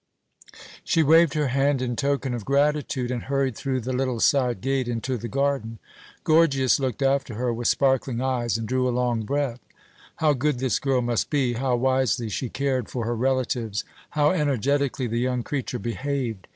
She 0.83 1.03
waved 1.03 1.35
her 1.35 1.49
hand 1.49 1.79
in 1.79 1.95
token 1.95 2.33
of 2.33 2.43
gratitude, 2.43 3.11
and 3.11 3.21
hurried 3.25 3.55
through 3.55 3.81
the 3.81 3.93
little 3.93 4.19
side 4.19 4.59
gate 4.59 4.87
into 4.87 5.15
the 5.15 5.27
garden. 5.27 5.77
Gorgias 6.23 6.79
looked 6.79 7.03
after 7.03 7.35
her 7.35 7.53
with 7.53 7.67
sparkling 7.67 8.19
eyes, 8.19 8.57
and 8.57 8.67
drew 8.67 8.89
a 8.89 8.89
long 8.89 9.21
breath. 9.25 9.59
How 10.15 10.33
good 10.33 10.57
this 10.57 10.79
girl 10.79 11.03
must 11.03 11.29
be, 11.29 11.53
how 11.53 11.75
wisely 11.75 12.29
she 12.29 12.49
cared 12.49 12.89
for 12.89 13.05
her 13.05 13.15
relatives! 13.15 13.83
How 14.17 14.31
energetically 14.31 15.05
the 15.05 15.19
young 15.19 15.43
creature 15.43 15.77
behaved! 15.77 16.47